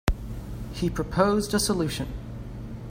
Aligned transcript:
He 0.73 0.89
proposed 0.89 1.53
a 1.53 1.59
solution. 1.59 2.07